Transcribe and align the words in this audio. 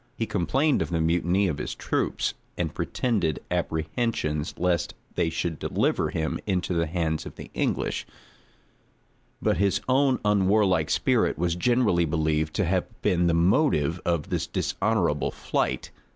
He 0.15 0.25
complained 0.25 0.81
of 0.81 0.89
the 0.89 0.99
mutiny 0.99 1.47
of 1.47 1.59
his 1.59 1.75
troops, 1.75 2.33
and 2.57 2.73
pretended 2.73 3.39
apprehensions 3.51 4.55
lest 4.57 4.95
they 5.13 5.29
should 5.29 5.59
deliver 5.59 6.09
him 6.09 6.39
into 6.47 6.73
the 6.73 6.87
hands 6.87 7.27
of 7.27 7.35
the 7.35 7.51
English; 7.53 8.07
but 9.43 9.57
his 9.57 9.79
own 9.87 10.17
unwarlike 10.25 10.89
spirit 10.89 11.37
was 11.37 11.53
generally 11.55 12.05
believed 12.05 12.55
to 12.55 12.65
have 12.65 12.85
been 13.03 13.27
the 13.27 13.35
motive 13.35 14.01
of 14.03 14.29
this 14.31 14.47
dishonorable 14.47 15.29
flight. 15.29 15.91